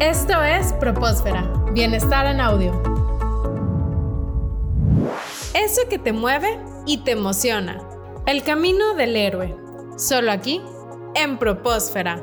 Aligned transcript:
Esto 0.00 0.44
es 0.44 0.74
Propósfera, 0.74 1.50
Bienestar 1.72 2.26
en 2.26 2.38
Audio. 2.38 2.70
Eso 5.54 5.88
que 5.88 5.98
te 5.98 6.12
mueve 6.12 6.58
y 6.84 6.98
te 6.98 7.12
emociona. 7.12 7.82
El 8.26 8.42
camino 8.42 8.94
del 8.94 9.16
héroe. 9.16 9.56
Solo 9.96 10.32
aquí, 10.32 10.60
en 11.14 11.38
Propósfera. 11.38 12.22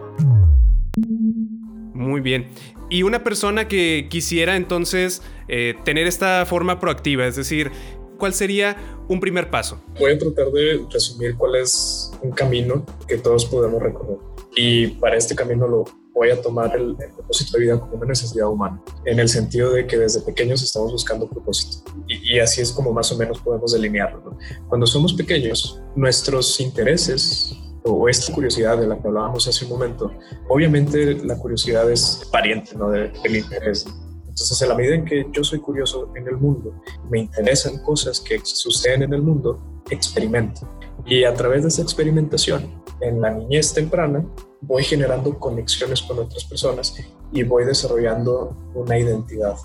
Muy 1.96 2.22
bien. 2.22 2.52
Y 2.92 3.02
una 3.02 3.24
persona 3.24 3.68
que 3.68 4.06
quisiera 4.08 4.56
entonces 4.56 5.24
eh, 5.48 5.74
tener 5.84 6.06
esta 6.06 6.46
forma 6.46 6.80
proactiva, 6.80 7.26
es 7.26 7.36
decir, 7.36 7.72
¿cuál 8.20 8.36
sería 8.36 8.78
un 9.08 9.20
primer 9.20 9.50
paso? 9.50 9.82
Voy 10.00 10.12
a 10.12 10.20
tratar 10.20 10.52
de 10.52 10.86
resumir 10.92 11.36
cuál 11.38 11.56
es 11.56 12.12
un 12.22 12.34
camino 12.34 12.86
que 13.08 13.18
todos 13.18 13.46
podemos 13.46 13.82
recorrer. 13.82 14.18
Y 14.56 14.90
para 14.90 15.18
este 15.18 15.34
camino 15.34 15.68
lo 15.68 16.03
voy 16.14 16.30
a 16.30 16.42
tomar 16.42 16.76
el, 16.76 16.96
propósito 16.96 17.58
de 17.58 17.64
vida 17.64 17.80
como 17.80 17.94
una 17.96 18.06
necesidad 18.08 18.48
humana, 18.48 18.82
en 19.06 19.20
el 19.20 19.28
sentido 19.28 19.72
de 19.72 19.88
que 19.88 19.98
desde 19.98 20.22
pequeños 20.22 20.62
estamos 20.62 20.92
buscando 20.92 21.28
propósito. 21.28 21.92
Y, 22.08 22.40
así 22.40 22.62
es 22.62 22.72
como 22.72 22.94
más 22.94 23.12
o 23.12 23.18
menos 23.18 23.40
podemos 23.40 23.74
delinearlo. 23.74 24.38
Cuando 24.70 24.86
somos 24.86 25.14
pequeños, 25.14 25.82
nuestros 25.96 26.60
intereses 26.60 27.58
o 27.84 28.08
esta 28.08 28.32
curiosidad 28.34 28.78
de 28.78 28.88
la 28.88 28.98
que 28.98 29.08
hablábamos 29.08 29.48
hace 29.48 29.66
un 29.66 29.72
momento, 29.72 30.12
obviamente 30.48 31.16
la 31.16 31.38
curiosidad 31.38 31.90
es 31.92 32.22
pariente 32.32 32.76
¿no? 32.76 32.90
del 32.90 33.36
interés. 33.36 33.86
Entonces, 34.22 34.62
en 34.62 34.70
la 34.70 34.76
medida 34.76 34.96
en 34.96 35.06
que 35.06 35.28
yo 35.32 35.44
soy 35.44 35.60
curioso 35.60 36.12
en 36.16 36.28
el 36.28 36.38
mundo, 36.38 36.74
me 37.10 37.20
interesan 37.20 37.78
cosas 37.84 38.20
que 38.20 38.40
suceden 38.44 39.04
en 39.04 39.14
el 39.14 39.22
mundo, 39.22 39.82
experimento. 39.92 40.68
Y 41.06 41.24
a 41.24 41.34
través 41.36 41.64
de 41.64 41.68
esa 41.68 41.82
experimentación, 41.84 42.82
en 43.02 43.22
la 43.22 43.32
niñez 43.32 43.74
temprana, 43.74 44.26
voy 44.66 44.84
generando 44.84 45.38
conexiones 45.40 46.02
con 46.02 46.20
otras 46.20 46.44
personas 46.46 46.96
y 47.32 47.44
voy 47.44 47.66
desarrollando 47.66 48.56
una 48.74 48.98
identidad. 48.98 49.56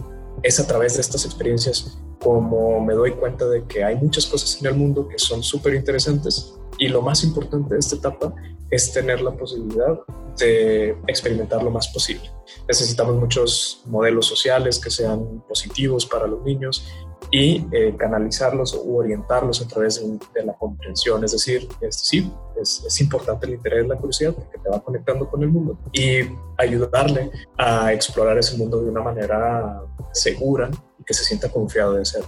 Es 0.42 0.60
a 0.60 0.66
través 0.66 0.94
de 0.94 1.00
estas 1.00 1.24
experiencias 1.24 1.98
como 2.20 2.80
me 2.80 2.94
doy 2.94 3.12
cuenta 3.12 3.46
de 3.46 3.64
que 3.64 3.84
hay 3.84 3.96
muchas 3.96 4.26
cosas 4.26 4.60
en 4.60 4.66
el 4.66 4.74
mundo 4.74 5.08
que 5.08 5.18
son 5.18 5.42
súper 5.42 5.74
interesantes 5.74 6.54
y 6.78 6.88
lo 6.88 7.00
más 7.00 7.22
importante 7.24 7.74
de 7.74 7.80
esta 7.80 7.96
etapa 7.96 8.34
es 8.70 8.92
tener 8.92 9.20
la 9.20 9.32
posibilidad 9.32 9.98
de 10.36 10.90
experimentar 11.06 11.62
lo 11.62 11.70
más 11.70 11.88
posible. 11.88 12.30
Necesitamos 12.66 13.16
muchos 13.16 13.82
modelos 13.86 14.26
sociales 14.26 14.78
que 14.78 14.90
sean 14.90 15.42
positivos 15.48 16.06
para 16.06 16.26
los 16.26 16.42
niños 16.44 16.86
y 17.30 17.66
eh, 17.72 17.94
canalizarlos 17.98 18.74
o 18.74 18.96
orientarlos 18.96 19.60
a 19.60 19.68
través 19.68 20.00
de, 20.00 20.44
la 20.44 20.54
comprensión. 20.54 21.24
Es 21.24 21.32
decir, 21.32 21.68
es, 21.80 21.96
sí, 21.96 22.30
es, 22.60 22.84
es, 22.86 23.00
importante 23.00 23.46
el 23.46 23.54
interés, 23.54 23.86
la 23.86 23.96
curiosidad, 23.96 24.34
porque 24.34 24.58
te 24.58 24.68
va 24.68 24.80
conectando 24.80 25.28
con 25.28 25.42
el 25.42 25.48
mundo 25.48 25.78
y 25.92 26.20
ayudarle 26.56 27.30
a 27.56 27.92
explorar 27.92 28.38
ese 28.38 28.56
mundo 28.56 28.80
de 28.82 28.90
una 28.90 29.02
manera 29.02 29.82
segura 30.12 30.70
y 30.98 31.04
que 31.04 31.14
se 31.14 31.24
sienta 31.24 31.50
confiado 31.50 31.94
de 31.94 32.04
ser. 32.04 32.22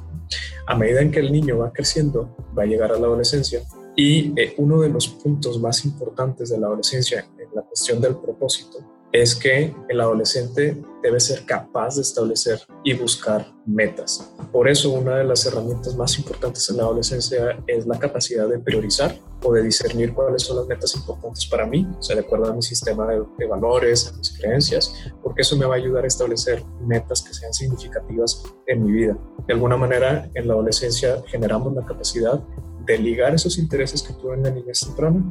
A 0.67 0.77
medida 0.77 1.00
en 1.00 1.11
que 1.11 1.20
el 1.20 1.33
niño 1.33 1.59
va 1.59 1.72
creciendo, 1.72 2.37
va 2.56 2.62
a 2.62 2.67
llegar 2.67 2.92
a 2.92 2.98
la 2.98 3.06
adolescencia 3.06 3.62
y 3.97 4.33
eh, 4.41 4.55
uno 4.56 4.81
de 4.81 4.89
los 4.89 5.09
puntos 5.09 5.61
más 5.61 5.84
importantes 5.84 6.50
de 6.50 6.59
la 6.59 6.69
adolescencia 6.69 7.27
en 7.39 7.48
la 7.55 7.62
cuestión 7.62 8.00
del 8.00 8.17
propósito 8.17 8.78
es 9.12 9.34
que 9.34 9.75
el 9.89 10.00
adolescente 10.00 10.81
debe 11.03 11.19
ser 11.19 11.44
capaz 11.44 11.97
de 11.97 12.03
establecer 12.03 12.61
y 12.84 12.94
buscar 12.94 13.53
metas. 13.67 14.33
Por 14.53 14.69
eso 14.69 14.91
una 14.92 15.17
de 15.17 15.25
las 15.25 15.44
herramientas 15.47 15.97
más 15.97 16.17
importantes 16.19 16.69
en 16.70 16.77
la 16.77 16.84
adolescencia 16.84 17.59
es 17.67 17.87
la 17.87 17.98
capacidad 17.98 18.48
de 18.48 18.61
priorizar 18.61 19.17
o 19.43 19.53
de 19.53 19.63
discernir 19.63 20.13
cuáles 20.15 20.43
son 20.43 20.57
las 20.59 20.67
metas 20.67 20.95
importantes 20.95 21.47
para 21.47 21.67
mí, 21.67 21.87
o 21.99 22.03
sea, 22.03 22.17
de 22.17 22.23
acuerdo 22.23 22.51
a 22.51 22.55
mi 22.55 22.63
sistema 22.63 23.07
de, 23.07 23.47
valores, 23.47 24.09
a 24.09 24.17
mis 24.17 24.37
creencias, 24.39 24.95
porque 25.23 25.43
eso 25.43 25.57
me 25.57 25.67
va 25.67 25.75
a 25.75 25.79
ayudar 25.79 26.05
a 26.05 26.07
establecer 26.07 26.63
metas 26.81 27.23
que 27.23 27.33
sean 27.33 27.53
significativas 27.53 28.43
en 28.67 28.85
mi 28.85 28.93
vida. 28.93 29.17
De 29.47 29.55
alguna 29.55 29.77
manera, 29.77 30.29
en 30.35 30.47
la 30.47 30.55
adolescencia 30.55 31.23
generamos 31.27 31.75
la 31.75 31.85
capacidad 31.85 32.41
de 32.87 32.99
ligar 32.99 33.35
esos 33.35 33.59
intereses 33.59 34.03
que 34.03 34.12
tuve 34.15 34.34
en 34.34 34.43
la 34.43 34.50
niñez 34.50 34.81
temprana 34.81 35.23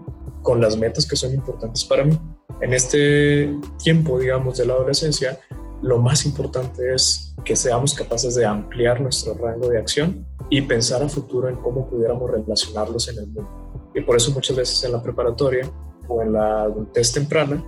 con 0.41 0.61
las 0.61 0.77
metas 0.77 1.05
que 1.05 1.15
son 1.15 1.33
importantes 1.33 1.83
para 1.83 2.03
mí. 2.03 2.17
En 2.61 2.73
este 2.73 3.55
tiempo, 3.81 4.19
digamos, 4.19 4.57
de 4.57 4.65
la 4.65 4.73
adolescencia, 4.73 5.39
lo 5.81 5.97
más 5.97 6.25
importante 6.25 6.93
es 6.93 7.33
que 7.45 7.55
seamos 7.55 7.93
capaces 7.93 8.35
de 8.35 8.45
ampliar 8.45 8.99
nuestro 8.99 9.33
rango 9.33 9.69
de 9.69 9.77
acción 9.77 10.25
y 10.49 10.61
pensar 10.61 11.01
a 11.03 11.09
futuro 11.09 11.47
en 11.47 11.55
cómo 11.55 11.89
pudiéramos 11.89 12.29
relacionarlos 12.29 13.07
en 13.07 13.19
el 13.19 13.27
mundo. 13.27 13.68
Y 13.93 14.01
por 14.01 14.15
eso 14.15 14.31
muchas 14.31 14.55
veces 14.55 14.83
en 14.83 14.91
la 14.91 15.01
preparatoria 15.01 15.69
o 16.07 16.21
en 16.21 16.33
la 16.33 16.63
adultez 16.63 17.11
temprana 17.13 17.63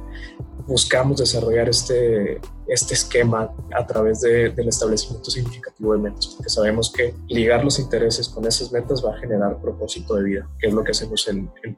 buscamos 0.68 1.18
desarrollar 1.18 1.70
este, 1.70 2.40
este 2.68 2.94
esquema 2.94 3.52
a 3.74 3.86
través 3.86 4.22
del 4.22 4.68
establecimiento 4.68 5.30
significativo 5.30 5.94
de 5.94 6.00
metas, 6.00 6.28
porque 6.28 6.50
sabemos 6.50 6.92
que 6.92 7.14
ligar 7.28 7.64
los 7.64 7.80
intereses 7.80 8.30
con 8.30 8.46
esas 8.46 8.72
metas 8.72 9.04
va 9.04 9.16
a 9.16 9.20
generar 9.20 9.60
propósito 9.60 10.16
de 10.16 10.24
vida, 10.24 10.50
que 10.60 10.68
es 10.68 10.74
lo 10.74 10.84
que 10.84 10.92
hacemos 10.92 11.28
en, 11.28 11.50
en 11.64 11.76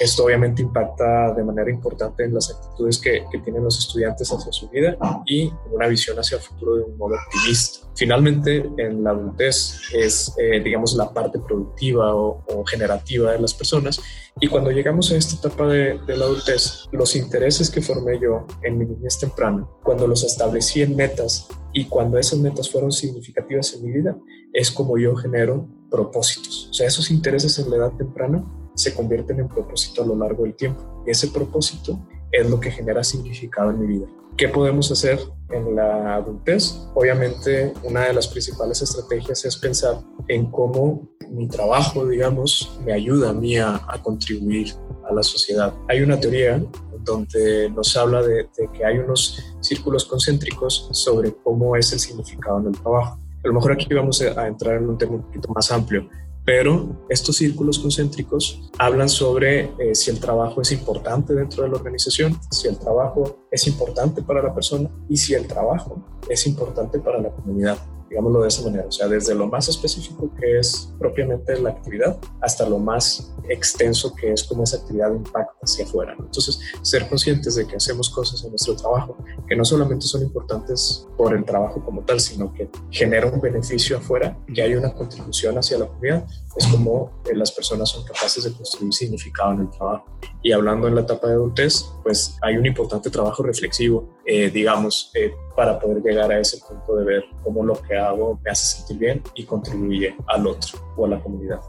Esto 0.00 0.24
obviamente 0.24 0.62
impacta 0.62 1.34
de 1.34 1.44
manera 1.44 1.70
importante 1.70 2.24
en 2.24 2.34
las 2.34 2.50
actitudes 2.50 2.98
que 2.98 3.22
tienen 3.44 3.62
los 3.62 3.78
estudiantes 3.78 4.32
hacia 4.32 4.52
su 4.52 4.68
vida 4.70 4.96
y 5.26 5.52
una 5.70 5.86
visión 5.86 6.18
hacia 6.18 6.36
el 6.36 6.42
futuro 6.42 6.76
de 6.76 6.82
un 6.82 6.96
modo 6.96 7.14
optimista. 7.14 7.85
Finalmente, 7.96 8.70
en 8.76 9.02
la 9.02 9.10
adultez 9.10 9.80
es, 9.94 10.32
eh, 10.36 10.60
digamos, 10.62 10.94
la 10.94 11.12
parte 11.12 11.38
productiva 11.38 12.14
o, 12.14 12.64
generativa 12.66 13.32
de 13.32 13.40
las 13.40 13.54
personas 13.54 14.00
y 14.40 14.48
cuando 14.48 14.70
llegamos 14.70 15.10
a 15.10 15.16
esta 15.16 15.36
etapa 15.36 15.66
de, 15.68 15.98
de, 16.06 16.16
la 16.16 16.26
adultez, 16.26 16.84
los 16.92 17.16
intereses 17.16 17.70
que 17.70 17.80
formé 17.80 18.20
yo 18.20 18.46
en 18.62 18.76
mi 18.76 18.84
niñez 18.84 19.18
temprana, 19.18 19.66
cuando 19.82 20.06
los 20.06 20.24
establecí 20.24 20.82
en 20.82 20.94
metas 20.94 21.48
y 21.72 21.86
cuando 21.86 22.18
esas 22.18 22.38
metas 22.38 22.70
fueron 22.70 22.92
significativas 22.92 23.72
en 23.74 23.84
mi 23.84 23.92
vida, 23.92 24.16
es 24.52 24.70
como 24.70 24.98
yo 24.98 25.14
genero 25.16 25.66
propósitos. 25.90 26.68
O 26.70 26.74
sea, 26.74 26.86
esos 26.86 27.10
intereses 27.10 27.58
en 27.58 27.70
la 27.70 27.76
edad 27.76 27.92
temprana 27.92 28.44
se 28.74 28.94
convierten 28.94 29.40
en 29.40 29.48
propósito 29.48 30.02
a 30.02 30.06
lo 30.06 30.16
largo 30.16 30.44
del 30.44 30.54
tiempo. 30.54 31.02
Y 31.06 31.10
ese 31.10 31.28
propósito 31.28 31.98
es 32.36 32.50
lo 32.50 32.60
que 32.60 32.70
genera 32.70 33.02
significado 33.02 33.70
en 33.70 33.80
mi 33.80 33.86
vida. 33.86 34.06
¿Qué 34.36 34.48
podemos 34.48 34.92
hacer 34.92 35.18
en 35.50 35.74
la 35.74 36.16
adultez? 36.16 36.76
Obviamente, 36.94 37.72
una 37.82 38.02
de 38.02 38.12
las 38.12 38.28
principales 38.28 38.82
estrategias 38.82 39.44
es 39.46 39.56
pensar 39.56 39.98
en 40.28 40.50
cómo 40.50 41.08
mi 41.30 41.48
trabajo, 41.48 42.06
digamos, 42.06 42.78
me 42.84 42.92
ayuda 42.92 43.30
a 43.30 43.32
mí 43.32 43.56
a, 43.56 43.80
contribuir 44.02 44.74
a 45.08 45.14
la 45.14 45.22
sociedad. 45.22 45.72
Hay 45.88 46.02
una 46.02 46.20
teoría 46.20 46.62
donde 47.00 47.70
nos 47.70 47.96
habla 47.96 48.22
de, 48.22 48.48
que 48.74 48.84
hay 48.84 48.98
unos 48.98 49.42
círculos 49.60 50.04
concéntricos 50.04 50.88
sobre 50.92 51.32
cómo 51.42 51.74
es 51.74 51.92
el 51.92 52.00
significado 52.00 52.60
en 52.60 52.66
el 52.66 52.78
trabajo. 52.78 53.18
A 53.42 53.48
lo 53.48 53.54
mejor 53.54 53.72
aquí 53.72 53.86
vamos 53.94 54.20
a 54.20 54.46
entrar 54.46 54.76
en 54.76 54.88
un 54.88 54.98
tema 54.98 55.12
un 55.12 55.22
poquito 55.22 55.48
más 55.54 55.70
amplio, 55.72 56.08
pero 56.46 57.04
estos 57.08 57.36
círculos 57.36 57.78
concéntricos 57.80 58.70
hablan 58.78 59.08
sobre 59.08 59.64
eh, 59.78 59.94
si 59.94 60.12
el 60.12 60.20
trabajo 60.20 60.62
es 60.62 60.70
importante 60.70 61.34
dentro 61.34 61.64
de 61.64 61.70
la 61.70 61.76
organización, 61.76 62.38
si 62.52 62.68
el 62.68 62.78
trabajo 62.78 63.48
es 63.50 63.66
importante 63.66 64.22
para 64.22 64.40
la 64.40 64.54
persona 64.54 64.88
y 65.08 65.16
si 65.16 65.34
el 65.34 65.46
trabajo 65.48 66.02
es 66.28 66.46
importante 66.46 67.00
para 67.00 67.20
la 67.20 67.30
comunidad 67.30 67.76
digámoslo 68.08 68.42
de 68.42 68.48
esa 68.48 68.62
manera, 68.62 68.86
o 68.86 68.92
sea, 68.92 69.08
desde 69.08 69.34
lo 69.34 69.46
más 69.46 69.68
específico 69.68 70.30
que 70.38 70.58
es 70.58 70.92
propiamente 70.98 71.58
la 71.58 71.70
actividad 71.70 72.18
hasta 72.40 72.68
lo 72.68 72.78
más 72.78 73.32
extenso 73.48 74.14
que 74.14 74.32
es 74.32 74.44
cómo 74.44 74.64
esa 74.64 74.78
actividad 74.78 75.12
impacta 75.12 75.54
hacia 75.62 75.84
afuera. 75.84 76.16
Entonces, 76.18 76.60
ser 76.82 77.08
conscientes 77.08 77.54
de 77.54 77.66
que 77.66 77.76
hacemos 77.76 78.10
cosas 78.10 78.42
en 78.44 78.50
nuestro 78.50 78.74
trabajo 78.76 79.16
que 79.48 79.56
no 79.56 79.64
solamente 79.64 80.06
son 80.06 80.22
importantes 80.22 81.06
por 81.16 81.34
el 81.34 81.44
trabajo 81.44 81.84
como 81.84 82.02
tal, 82.02 82.20
sino 82.20 82.52
que 82.52 82.68
genera 82.90 83.26
un 83.26 83.40
beneficio 83.40 83.98
afuera, 83.98 84.36
que 84.52 84.62
hay 84.62 84.74
una 84.74 84.92
contribución 84.92 85.56
hacia 85.58 85.78
la 85.78 85.86
comunidad, 85.86 86.26
es 86.56 86.66
como 86.68 87.12
las 87.34 87.52
personas 87.52 87.90
son 87.90 88.04
capaces 88.04 88.44
de 88.44 88.52
construir 88.52 88.92
significado 88.92 89.52
en 89.52 89.60
el 89.60 89.70
trabajo. 89.70 90.06
Y 90.42 90.52
hablando 90.52 90.88
en 90.88 90.94
la 90.94 91.02
etapa 91.02 91.28
de 91.28 91.34
adultez, 91.34 91.84
pues 92.02 92.36
hay 92.42 92.56
un 92.56 92.66
importante 92.66 93.10
trabajo 93.10 93.42
reflexivo, 93.42 94.08
eh, 94.24 94.50
digamos, 94.50 95.10
eh, 95.14 95.32
para 95.56 95.78
poder 95.80 96.02
llegar 96.02 96.30
a 96.30 96.38
ese 96.38 96.58
punto 96.58 96.96
de 96.96 97.04
ver 97.04 97.24
cómo 97.42 97.64
lo 97.64 97.80
que 97.82 97.96
hago 97.96 98.38
me 98.44 98.50
hace 98.50 98.78
sentir 98.78 98.98
bien 98.98 99.22
y 99.34 99.44
contribuye 99.44 100.14
al 100.28 100.46
otro 100.46 100.78
o 100.96 101.06
a 101.06 101.08
la 101.08 101.20
comunidad. 101.20 101.60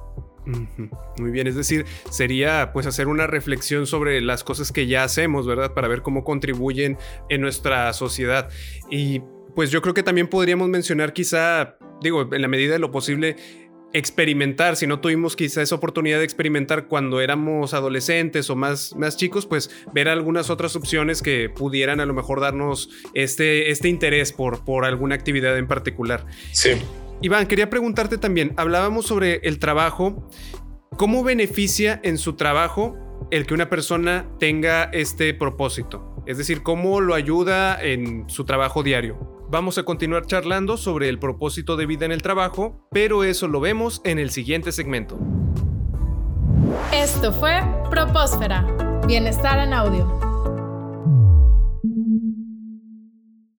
Muy 1.17 1.31
bien, 1.31 1.47
es 1.47 1.55
decir, 1.55 1.85
sería 2.09 2.71
pues 2.71 2.85
hacer 2.85 3.07
una 3.07 3.27
reflexión 3.27 3.85
sobre 3.85 4.21
las 4.21 4.43
cosas 4.43 4.71
que 4.71 4.87
ya 4.87 5.03
hacemos, 5.03 5.45
¿verdad? 5.45 5.73
Para 5.73 5.87
ver 5.87 6.01
cómo 6.01 6.23
contribuyen 6.23 6.97
en 7.29 7.41
nuestra 7.41 7.91
sociedad. 7.93 8.49
Y 8.89 9.21
pues 9.55 9.71
yo 9.71 9.81
creo 9.81 9.93
que 9.93 10.03
también 10.03 10.27
podríamos 10.27 10.69
mencionar 10.69 11.13
quizá, 11.13 11.77
digo, 12.01 12.29
en 12.31 12.41
la 12.41 12.47
medida 12.47 12.73
de 12.73 12.79
lo 12.79 12.91
posible, 12.91 13.35
experimentar, 13.97 14.75
si 14.75 14.87
no 14.87 14.99
tuvimos 14.99 15.35
quizá 15.35 15.61
esa 15.61 15.75
oportunidad 15.75 16.19
de 16.19 16.23
experimentar 16.23 16.87
cuando 16.87 17.21
éramos 17.21 17.73
adolescentes 17.73 18.49
o 18.49 18.55
más, 18.55 18.95
más 18.95 19.17
chicos, 19.17 19.45
pues 19.45 19.69
ver 19.93 20.09
algunas 20.09 20.49
otras 20.49 20.75
opciones 20.75 21.21
que 21.21 21.49
pudieran 21.49 21.99
a 21.99 22.05
lo 22.05 22.13
mejor 22.13 22.39
darnos 22.39 22.89
este, 23.13 23.71
este 23.71 23.89
interés 23.89 24.33
por, 24.33 24.63
por 24.63 24.85
alguna 24.85 25.15
actividad 25.15 25.57
en 25.57 25.67
particular. 25.67 26.25
Sí. 26.51 26.71
Iván, 27.21 27.47
quería 27.47 27.69
preguntarte 27.69 28.17
también, 28.17 28.53
hablábamos 28.57 29.05
sobre 29.07 29.41
el 29.43 29.59
trabajo, 29.59 30.29
¿cómo 30.97 31.23
beneficia 31.23 31.99
en 32.03 32.17
su 32.17 32.33
trabajo 32.33 32.95
el 33.31 33.45
que 33.45 33.53
una 33.53 33.69
persona 33.69 34.29
tenga 34.39 34.83
este 34.93 35.33
propósito? 35.33 36.17
es 36.27 36.37
decir, 36.37 36.61
cómo 36.61 36.99
lo 36.99 37.15
ayuda 37.15 37.81
en 37.81 38.29
su 38.29 38.43
trabajo 38.43 38.83
diario. 38.83 39.36
Vamos 39.49 39.77
a 39.77 39.83
continuar 39.83 40.25
charlando 40.25 40.75
sobre 40.75 41.07
el 41.07 41.19
propósito 41.19 41.77
de 41.77 41.85
vida 41.85 42.05
en 42.05 42.11
el 42.11 42.21
trabajo, 42.21 42.85
pero 42.91 43.23
eso 43.23 43.47
lo 43.47 43.61
vemos 43.61 44.01
en 44.03 44.19
el 44.19 44.29
siguiente 44.29 44.73
segmento. 44.73 45.17
Esto 46.91 47.31
fue 47.31 47.61
Propósfera. 47.89 48.65
Bienestar 49.07 49.59
en 49.59 49.73
audio. 49.73 50.26